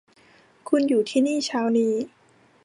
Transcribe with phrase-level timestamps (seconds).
[0.69, 1.93] คุณอยู่ที่นี่เช้านี้